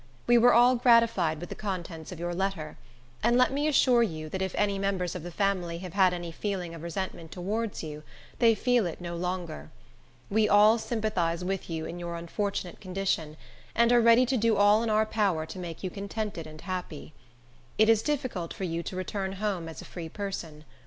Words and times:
We 0.25 0.35
were 0.39 0.51
all 0.51 0.77
gratified 0.77 1.39
with 1.39 1.49
the 1.49 1.53
contents 1.53 2.11
of 2.11 2.19
your 2.19 2.33
letter; 2.33 2.75
and 3.21 3.37
let 3.37 3.53
me 3.53 3.67
assure 3.67 4.01
you 4.01 4.29
that 4.29 4.41
if 4.41 4.55
any 4.55 4.79
members 4.79 5.13
of 5.13 5.21
the 5.21 5.29
family 5.29 5.77
have 5.77 5.93
had 5.93 6.11
any 6.11 6.31
feeling 6.31 6.73
of 6.73 6.81
resentment 6.81 7.31
towards 7.31 7.83
you, 7.83 8.01
they 8.39 8.55
feel 8.55 8.87
it 8.87 8.99
no 8.99 9.15
longer. 9.15 9.69
We 10.27 10.49
all 10.49 10.79
sympathize 10.79 11.43
with 11.45 11.69
you 11.69 11.85
in 11.85 11.99
your 11.99 12.15
unfortunate 12.15 12.81
condition, 12.81 13.37
and 13.75 13.91
are 13.93 14.01
ready 14.01 14.25
to 14.25 14.37
do 14.37 14.57
all 14.57 14.81
in 14.81 14.89
our 14.89 15.05
power 15.05 15.45
to 15.45 15.59
make 15.59 15.83
you 15.83 15.91
contented 15.91 16.47
and 16.47 16.61
happy. 16.61 17.13
It 17.77 17.87
is 17.87 18.01
difficult 18.01 18.55
for 18.55 18.63
you 18.63 18.81
to 18.81 18.95
return 18.95 19.33
home 19.33 19.69
as 19.69 19.83
a 19.83 19.85
free 19.85 20.09
person. 20.09 20.65